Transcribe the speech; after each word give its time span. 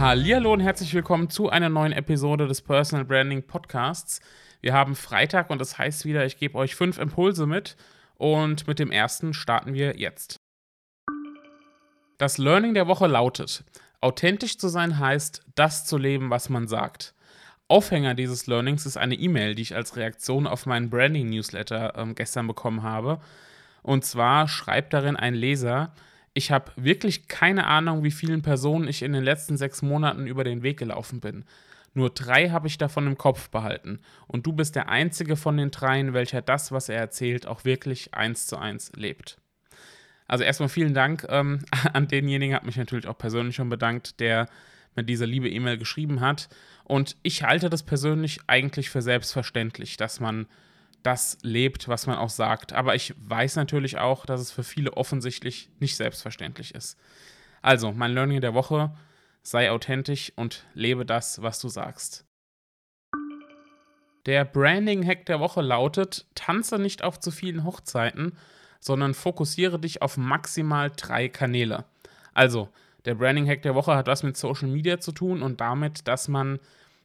Hallo 0.00 0.52
und 0.52 0.58
herzlich 0.58 0.92
willkommen 0.92 1.30
zu 1.30 1.50
einer 1.50 1.68
neuen 1.68 1.92
Episode 1.92 2.48
des 2.48 2.62
Personal 2.62 3.04
Branding 3.04 3.46
Podcasts. 3.46 4.20
Wir 4.60 4.72
haben 4.72 4.96
Freitag 4.96 5.50
und 5.50 5.60
das 5.60 5.78
heißt 5.78 6.04
wieder, 6.04 6.26
ich 6.26 6.36
gebe 6.36 6.58
euch 6.58 6.74
fünf 6.74 6.98
Impulse 6.98 7.46
mit 7.46 7.76
und 8.16 8.66
mit 8.66 8.80
dem 8.80 8.90
ersten 8.90 9.34
starten 9.34 9.72
wir 9.72 9.96
jetzt. 9.96 10.40
Das 12.18 12.38
Learning 12.38 12.74
der 12.74 12.88
Woche 12.88 13.06
lautet: 13.06 13.64
Authentisch 14.00 14.58
zu 14.58 14.68
sein 14.68 14.98
heißt, 14.98 15.42
das 15.54 15.86
zu 15.86 15.96
leben, 15.96 16.28
was 16.28 16.48
man 16.48 16.66
sagt. 16.66 17.14
Aufhänger 17.68 18.14
dieses 18.14 18.48
Learnings 18.48 18.86
ist 18.86 18.96
eine 18.96 19.14
E-Mail, 19.14 19.54
die 19.54 19.62
ich 19.62 19.76
als 19.76 19.96
Reaktion 19.96 20.48
auf 20.48 20.66
meinen 20.66 20.90
Branding-Newsletter 20.90 21.94
ähm, 21.96 22.16
gestern 22.16 22.48
bekommen 22.48 22.82
habe. 22.82 23.20
Und 23.82 24.04
zwar 24.04 24.48
schreibt 24.48 24.92
darin 24.92 25.16
ein 25.16 25.34
Leser, 25.34 25.94
ich 26.34 26.50
habe 26.50 26.72
wirklich 26.76 27.28
keine 27.28 27.66
Ahnung, 27.66 28.02
wie 28.02 28.10
vielen 28.10 28.42
Personen 28.42 28.88
ich 28.88 29.02
in 29.02 29.12
den 29.12 29.22
letzten 29.22 29.56
sechs 29.56 29.82
Monaten 29.82 30.26
über 30.26 30.44
den 30.44 30.62
Weg 30.62 30.78
gelaufen 30.78 31.20
bin. 31.20 31.44
Nur 31.94 32.10
drei 32.10 32.50
habe 32.50 32.66
ich 32.66 32.76
davon 32.76 33.06
im 33.06 33.16
Kopf 33.16 33.50
behalten. 33.50 34.00
Und 34.26 34.44
du 34.46 34.52
bist 34.52 34.74
der 34.74 34.88
einzige 34.88 35.36
von 35.36 35.56
den 35.56 35.70
dreien, 35.70 36.12
welcher 36.12 36.42
das, 36.42 36.72
was 36.72 36.88
er 36.88 36.98
erzählt, 36.98 37.46
auch 37.46 37.64
wirklich 37.64 38.14
eins 38.14 38.48
zu 38.48 38.56
eins 38.56 38.90
lebt. 38.96 39.38
Also 40.26 40.42
erstmal 40.42 40.68
vielen 40.68 40.92
Dank 40.92 41.24
ähm, 41.28 41.60
an 41.92 42.08
denjenigen, 42.08 42.56
hat 42.56 42.66
mich 42.66 42.76
natürlich 42.76 43.06
auch 43.06 43.16
persönlich 43.16 43.54
schon 43.54 43.68
bedankt, 43.68 44.18
der 44.18 44.48
mir 44.96 45.04
diese 45.04 45.24
liebe 45.24 45.48
E-Mail 45.48 45.78
geschrieben 45.78 46.20
hat. 46.20 46.48
Und 46.82 47.16
ich 47.22 47.44
halte 47.44 47.70
das 47.70 47.84
persönlich 47.84 48.40
eigentlich 48.48 48.90
für 48.90 49.02
selbstverständlich, 49.02 49.96
dass 49.96 50.18
man 50.18 50.46
das 51.04 51.38
lebt, 51.42 51.86
was 51.86 52.06
man 52.06 52.16
auch 52.16 52.30
sagt. 52.30 52.72
Aber 52.72 52.94
ich 52.96 53.14
weiß 53.18 53.56
natürlich 53.56 53.98
auch, 53.98 54.26
dass 54.26 54.40
es 54.40 54.50
für 54.50 54.64
viele 54.64 54.94
offensichtlich 54.94 55.70
nicht 55.78 55.96
selbstverständlich 55.96 56.74
ist. 56.74 56.98
Also, 57.62 57.92
mein 57.92 58.12
Learning 58.12 58.40
der 58.40 58.54
Woche, 58.54 58.90
sei 59.42 59.70
authentisch 59.70 60.32
und 60.34 60.64
lebe 60.74 61.06
das, 61.06 61.42
was 61.42 61.60
du 61.60 61.68
sagst. 61.68 62.24
Der 64.26 64.46
Branding-Hack 64.46 65.26
der 65.26 65.38
Woche 65.38 65.60
lautet, 65.60 66.26
tanze 66.34 66.78
nicht 66.78 67.04
auf 67.04 67.20
zu 67.20 67.30
vielen 67.30 67.64
Hochzeiten, 67.64 68.38
sondern 68.80 69.12
fokussiere 69.12 69.78
dich 69.78 70.00
auf 70.00 70.16
maximal 70.16 70.90
drei 70.94 71.28
Kanäle. 71.28 71.84
Also, 72.32 72.70
der 73.04 73.14
Branding-Hack 73.14 73.60
der 73.60 73.74
Woche 73.74 73.94
hat 73.94 74.06
was 74.06 74.22
mit 74.22 74.38
Social 74.38 74.68
Media 74.68 74.98
zu 74.98 75.12
tun 75.12 75.42
und 75.42 75.60
damit, 75.60 76.08
dass 76.08 76.28
man 76.28 76.58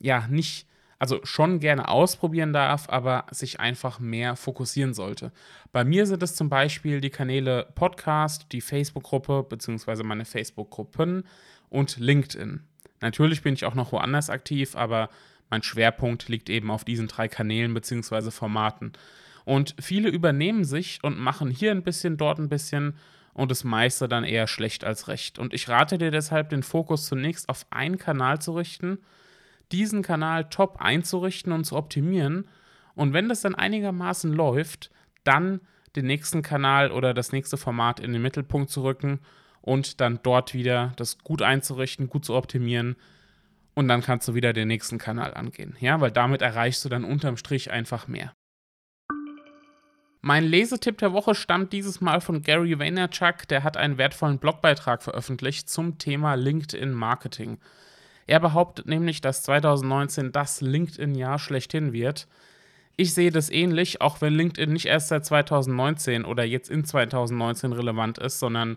ja 0.00 0.26
nicht 0.28 0.66
also 1.02 1.18
schon 1.24 1.58
gerne 1.58 1.88
ausprobieren 1.88 2.52
darf, 2.52 2.88
aber 2.88 3.26
sich 3.32 3.58
einfach 3.58 3.98
mehr 3.98 4.36
fokussieren 4.36 4.94
sollte. 4.94 5.32
Bei 5.72 5.82
mir 5.82 6.06
sind 6.06 6.22
es 6.22 6.36
zum 6.36 6.48
Beispiel 6.48 7.00
die 7.00 7.10
Kanäle 7.10 7.66
Podcast, 7.74 8.46
die 8.52 8.60
Facebook-Gruppe 8.60 9.44
bzw. 9.48 10.04
meine 10.04 10.24
Facebook-Gruppen 10.24 11.24
und 11.70 11.96
LinkedIn. 11.98 12.60
Natürlich 13.00 13.42
bin 13.42 13.54
ich 13.54 13.64
auch 13.64 13.74
noch 13.74 13.90
woanders 13.90 14.30
aktiv, 14.30 14.76
aber 14.76 15.08
mein 15.50 15.64
Schwerpunkt 15.64 16.28
liegt 16.28 16.48
eben 16.48 16.70
auf 16.70 16.84
diesen 16.84 17.08
drei 17.08 17.26
Kanälen 17.26 17.74
bzw. 17.74 18.30
Formaten. 18.30 18.92
Und 19.44 19.74
viele 19.80 20.08
übernehmen 20.08 20.64
sich 20.64 21.00
und 21.02 21.18
machen 21.18 21.50
hier 21.50 21.72
ein 21.72 21.82
bisschen, 21.82 22.16
dort 22.16 22.38
ein 22.38 22.48
bisschen 22.48 22.94
und 23.34 23.50
das 23.50 23.64
meiste 23.64 24.06
dann 24.06 24.22
eher 24.22 24.46
schlecht 24.46 24.84
als 24.84 25.08
recht. 25.08 25.40
Und 25.40 25.52
ich 25.52 25.68
rate 25.68 25.98
dir 25.98 26.12
deshalb, 26.12 26.50
den 26.50 26.62
Fokus 26.62 27.06
zunächst 27.06 27.48
auf 27.48 27.66
einen 27.70 27.98
Kanal 27.98 28.40
zu 28.40 28.52
richten 28.52 28.98
diesen 29.72 30.02
Kanal 30.02 30.48
top 30.48 30.76
einzurichten 30.80 31.52
und 31.52 31.64
zu 31.64 31.76
optimieren. 31.76 32.48
Und 32.94 33.12
wenn 33.12 33.28
das 33.28 33.40
dann 33.40 33.54
einigermaßen 33.54 34.32
läuft, 34.32 34.90
dann 35.24 35.60
den 35.96 36.06
nächsten 36.06 36.42
Kanal 36.42 36.90
oder 36.90 37.14
das 37.14 37.32
nächste 37.32 37.56
Format 37.56 38.00
in 38.00 38.12
den 38.12 38.22
Mittelpunkt 38.22 38.70
zu 38.70 38.82
rücken 38.82 39.20
und 39.60 40.00
dann 40.00 40.20
dort 40.22 40.54
wieder 40.54 40.92
das 40.96 41.18
gut 41.18 41.42
einzurichten, 41.42 42.08
gut 42.08 42.24
zu 42.24 42.34
optimieren. 42.34 42.96
Und 43.74 43.88
dann 43.88 44.02
kannst 44.02 44.28
du 44.28 44.34
wieder 44.34 44.52
den 44.52 44.68
nächsten 44.68 44.98
Kanal 44.98 45.32
angehen. 45.32 45.76
Ja, 45.80 46.00
weil 46.00 46.10
damit 46.10 46.42
erreichst 46.42 46.84
du 46.84 46.88
dann 46.90 47.04
unterm 47.04 47.38
Strich 47.38 47.70
einfach 47.70 48.06
mehr. 48.06 48.34
Mein 50.20 50.44
Lesetipp 50.44 50.98
der 50.98 51.12
Woche 51.12 51.34
stammt 51.34 51.72
dieses 51.72 52.00
Mal 52.00 52.20
von 52.20 52.42
Gary 52.42 52.78
Vaynerchuk. 52.78 53.48
Der 53.48 53.64
hat 53.64 53.76
einen 53.76 53.98
wertvollen 53.98 54.38
Blogbeitrag 54.38 55.02
veröffentlicht 55.02 55.68
zum 55.68 55.98
Thema 55.98 56.34
LinkedIn 56.34 56.92
Marketing. 56.92 57.58
Er 58.26 58.40
behauptet 58.40 58.86
nämlich, 58.86 59.20
dass 59.20 59.42
2019 59.42 60.32
das 60.32 60.60
LinkedIn-Jahr 60.60 61.38
schlechthin 61.38 61.92
wird. 61.92 62.28
Ich 62.96 63.14
sehe 63.14 63.30
das 63.30 63.50
ähnlich, 63.50 64.00
auch 64.00 64.20
wenn 64.20 64.34
LinkedIn 64.34 64.72
nicht 64.72 64.86
erst 64.86 65.08
seit 65.08 65.24
2019 65.24 66.24
oder 66.24 66.44
jetzt 66.44 66.70
in 66.70 66.84
2019 66.84 67.72
relevant 67.72 68.18
ist, 68.18 68.38
sondern 68.38 68.76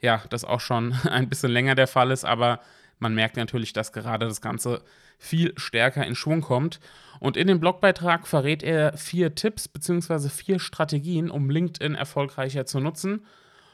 ja, 0.00 0.22
das 0.30 0.44
auch 0.44 0.60
schon 0.60 0.92
ein 1.10 1.28
bisschen 1.28 1.50
länger 1.50 1.74
der 1.74 1.86
Fall 1.86 2.10
ist, 2.10 2.24
aber 2.24 2.60
man 2.98 3.14
merkt 3.14 3.36
natürlich, 3.36 3.72
dass 3.72 3.92
gerade 3.92 4.26
das 4.26 4.40
Ganze 4.40 4.82
viel 5.18 5.52
stärker 5.56 6.06
in 6.06 6.14
Schwung 6.14 6.40
kommt. 6.40 6.80
Und 7.20 7.36
in 7.36 7.46
dem 7.46 7.60
Blogbeitrag 7.60 8.26
verrät 8.26 8.62
er 8.62 8.96
vier 8.96 9.34
Tipps 9.34 9.68
bzw. 9.68 10.28
vier 10.28 10.58
Strategien, 10.58 11.30
um 11.30 11.50
LinkedIn 11.50 11.94
erfolgreicher 11.94 12.66
zu 12.66 12.80
nutzen. 12.80 13.24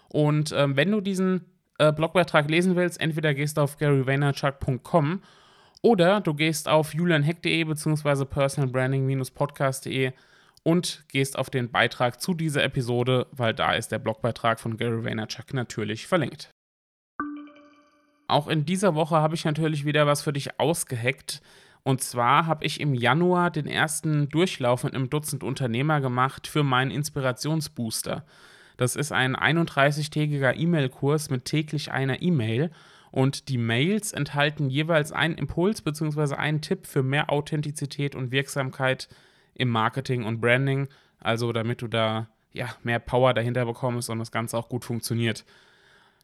Und 0.08 0.52
ähm, 0.52 0.76
wenn 0.76 0.90
du 0.90 1.00
diesen 1.00 1.44
äh, 1.78 1.92
Blogbeitrag 1.92 2.48
lesen 2.50 2.76
willst, 2.76 3.00
entweder 3.00 3.34
gehst 3.34 3.56
du 3.56 3.62
auf 3.62 3.78
garyvaynerchuk.com 3.78 5.22
oder 5.82 6.20
du 6.20 6.34
gehst 6.34 6.68
auf 6.68 6.92
julianheck.de 6.94 7.64
bzw. 7.64 8.24
personalbranding-podcast.de 8.24 10.12
und 10.64 11.04
gehst 11.08 11.38
auf 11.38 11.50
den 11.50 11.70
Beitrag 11.70 12.20
zu 12.20 12.34
dieser 12.34 12.62
Episode, 12.64 13.26
weil 13.32 13.54
da 13.54 13.72
ist 13.72 13.92
der 13.92 13.98
Blogbeitrag 13.98 14.60
von 14.60 14.76
Gary 14.76 15.04
Vaynerchuk 15.04 15.54
natürlich 15.54 16.06
verlinkt. 16.06 16.50
Auch 18.26 18.48
in 18.48 18.66
dieser 18.66 18.94
Woche 18.94 19.16
habe 19.16 19.34
ich 19.34 19.44
natürlich 19.44 19.86
wieder 19.86 20.06
was 20.06 20.22
für 20.22 20.32
dich 20.32 20.60
ausgeheckt. 20.60 21.40
Und 21.84 22.02
zwar 22.02 22.46
habe 22.46 22.66
ich 22.66 22.80
im 22.80 22.92
Januar 22.92 23.50
den 23.50 23.66
ersten 23.66 24.28
Durchlauf 24.28 24.84
mit 24.84 24.94
einem 24.94 25.08
Dutzend 25.08 25.42
Unternehmer 25.42 26.02
gemacht 26.02 26.46
für 26.46 26.62
meinen 26.62 26.90
Inspirationsbooster. 26.90 28.26
Das 28.78 28.96
ist 28.96 29.12
ein 29.12 29.36
31-tägiger 29.36 30.56
E-Mail-Kurs 30.56 31.28
mit 31.28 31.44
täglich 31.44 31.92
einer 31.92 32.22
E-Mail. 32.22 32.70
Und 33.10 33.48
die 33.48 33.58
Mails 33.58 34.12
enthalten 34.12 34.70
jeweils 34.70 35.12
einen 35.12 35.34
Impuls 35.34 35.82
bzw. 35.82 36.36
einen 36.36 36.60
Tipp 36.60 36.86
für 36.86 37.02
mehr 37.02 37.30
Authentizität 37.30 38.14
und 38.14 38.30
Wirksamkeit 38.30 39.08
im 39.54 39.68
Marketing 39.68 40.24
und 40.24 40.40
Branding. 40.40 40.88
Also 41.18 41.52
damit 41.52 41.82
du 41.82 41.88
da 41.88 42.28
ja, 42.52 42.68
mehr 42.84 43.00
Power 43.00 43.34
dahinter 43.34 43.66
bekommst 43.66 44.10
und 44.10 44.20
das 44.20 44.30
Ganze 44.30 44.56
auch 44.56 44.68
gut 44.68 44.84
funktioniert. 44.84 45.44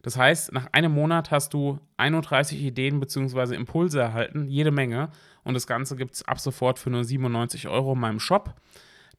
Das 0.01 0.17
heißt, 0.17 0.53
nach 0.53 0.67
einem 0.71 0.93
Monat 0.93 1.31
hast 1.31 1.53
du 1.53 1.79
31 1.97 2.61
Ideen 2.61 3.01
bzw. 3.01 3.55
Impulse 3.55 3.99
erhalten, 3.99 4.47
jede 4.47 4.71
Menge. 4.71 5.09
Und 5.43 5.55
das 5.55 5.67
Ganze 5.67 5.97
gibt 5.97 6.13
es 6.13 6.25
ab 6.25 6.39
sofort 6.39 6.79
für 6.79 6.89
nur 6.89 7.03
97 7.03 7.67
Euro 7.67 7.93
in 7.93 7.99
meinem 7.99 8.19
Shop. 8.19 8.53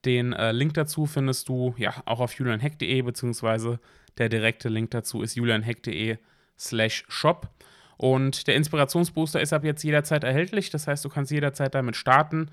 Den 0.07 0.33
äh, 0.33 0.53
Link 0.53 0.75
dazu 0.75 1.05
findest 1.07 1.49
du 1.49 1.75
ja 1.77 1.93
auch 2.07 2.21
auf 2.21 2.33
julianheck.de, 2.35 3.03
beziehungsweise 3.03 3.81
der 4.19 4.29
direkte 4.29 4.69
Link 4.69 4.93
dazu 4.93 5.21
ist 5.21 5.35
julianheck.de 5.35 6.19
slash 6.57 7.05
shop. 7.09 7.51
Und 7.97 8.47
der 8.47 8.55
Inspirationsbooster 8.55 9.41
ist 9.41 9.53
ab 9.53 9.65
jetzt 9.65 9.83
jederzeit 9.83 10.23
erhältlich, 10.23 10.71
das 10.71 10.87
heißt, 10.87 11.05
du 11.05 11.09
kannst 11.09 11.33
jederzeit 11.33 11.75
damit 11.75 11.97
starten. 11.97 12.51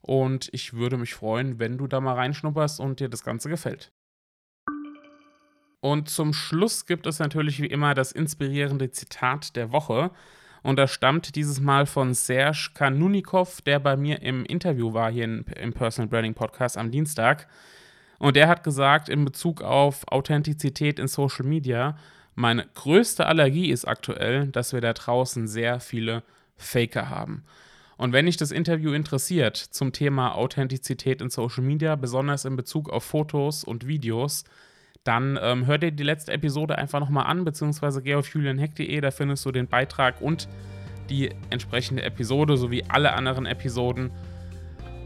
Und 0.00 0.48
ich 0.52 0.72
würde 0.72 0.96
mich 0.96 1.14
freuen, 1.14 1.58
wenn 1.58 1.76
du 1.76 1.86
da 1.86 2.00
mal 2.00 2.14
reinschnupperst 2.14 2.80
und 2.80 3.00
dir 3.00 3.08
das 3.08 3.24
Ganze 3.24 3.50
gefällt. 3.50 3.92
Und 5.80 6.08
zum 6.08 6.32
Schluss 6.32 6.86
gibt 6.86 7.06
es 7.06 7.18
natürlich 7.18 7.60
wie 7.60 7.66
immer 7.66 7.94
das 7.94 8.12
inspirierende 8.12 8.90
Zitat 8.90 9.54
der 9.54 9.70
Woche. 9.72 10.12
Und 10.66 10.80
das 10.80 10.90
stammt 10.90 11.36
dieses 11.36 11.60
Mal 11.60 11.86
von 11.86 12.12
Serge 12.12 12.70
Kanunikov, 12.74 13.60
der 13.60 13.78
bei 13.78 13.96
mir 13.96 14.20
im 14.22 14.44
Interview 14.44 14.94
war 14.94 15.12
hier 15.12 15.22
im 15.22 15.72
Personal 15.72 16.08
Branding 16.08 16.34
Podcast 16.34 16.76
am 16.76 16.90
Dienstag. 16.90 17.46
Und 18.18 18.34
der 18.34 18.48
hat 18.48 18.64
gesagt, 18.64 19.08
in 19.08 19.24
Bezug 19.24 19.62
auf 19.62 20.02
Authentizität 20.08 20.98
in 20.98 21.06
Social 21.06 21.46
Media, 21.46 21.96
meine 22.34 22.66
größte 22.74 23.26
Allergie 23.26 23.70
ist 23.70 23.84
aktuell, 23.84 24.48
dass 24.48 24.72
wir 24.72 24.80
da 24.80 24.92
draußen 24.92 25.46
sehr 25.46 25.78
viele 25.78 26.24
Faker 26.56 27.10
haben. 27.10 27.44
Und 27.96 28.12
wenn 28.12 28.26
dich 28.26 28.36
das 28.36 28.50
Interview 28.50 28.92
interessiert 28.92 29.56
zum 29.56 29.92
Thema 29.92 30.34
Authentizität 30.34 31.20
in 31.20 31.30
Social 31.30 31.62
Media, 31.62 31.94
besonders 31.94 32.44
in 32.44 32.56
Bezug 32.56 32.90
auf 32.90 33.04
Fotos 33.04 33.62
und 33.62 33.86
Videos, 33.86 34.42
dann 35.06 35.38
ähm, 35.40 35.66
hör 35.66 35.78
dir 35.78 35.92
die 35.92 36.02
letzte 36.02 36.32
Episode 36.32 36.78
einfach 36.78 37.00
nochmal 37.00 37.26
an, 37.26 37.44
beziehungsweise 37.44 38.02
geh 38.02 38.14
auf 38.14 38.28
julianheck.de, 38.28 39.00
da 39.00 39.10
findest 39.10 39.44
du 39.44 39.52
den 39.52 39.68
Beitrag 39.68 40.20
und 40.20 40.48
die 41.08 41.30
entsprechende 41.50 42.02
Episode 42.02 42.56
sowie 42.56 42.84
alle 42.88 43.12
anderen 43.12 43.46
Episoden. 43.46 44.10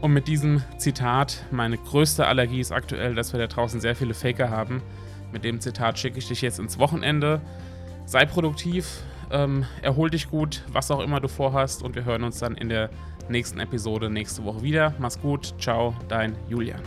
Und 0.01 0.13
mit 0.13 0.27
diesem 0.27 0.63
Zitat, 0.77 1.45
meine 1.51 1.77
größte 1.77 2.25
Allergie 2.25 2.59
ist 2.59 2.71
aktuell, 2.71 3.13
dass 3.13 3.33
wir 3.33 3.39
da 3.39 3.45
draußen 3.45 3.79
sehr 3.79 3.95
viele 3.95 4.15
Faker 4.15 4.49
haben. 4.49 4.81
Mit 5.31 5.43
dem 5.43 5.61
Zitat 5.61 5.99
schicke 5.99 6.17
ich 6.17 6.27
dich 6.27 6.41
jetzt 6.41 6.57
ins 6.59 6.79
Wochenende. 6.79 7.39
Sei 8.05 8.25
produktiv, 8.25 9.01
ähm, 9.29 9.65
erhol 9.83 10.09
dich 10.09 10.29
gut, 10.29 10.63
was 10.69 10.89
auch 10.89 11.01
immer 11.01 11.19
du 11.19 11.27
vorhast. 11.27 11.83
Und 11.83 11.95
wir 11.95 12.03
hören 12.03 12.23
uns 12.23 12.39
dann 12.39 12.55
in 12.55 12.69
der 12.69 12.89
nächsten 13.29 13.59
Episode 13.59 14.09
nächste 14.09 14.43
Woche 14.43 14.63
wieder. 14.63 14.95
Mach's 14.97 15.21
gut, 15.21 15.53
ciao, 15.59 15.95
dein 16.09 16.35
Julian. 16.49 16.81